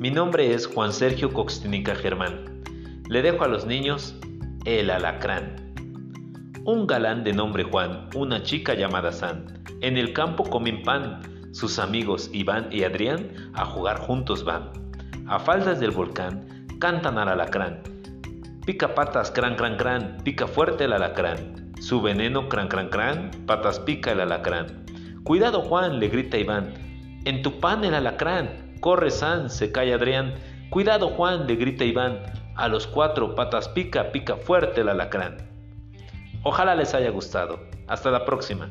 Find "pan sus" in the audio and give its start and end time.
10.84-11.80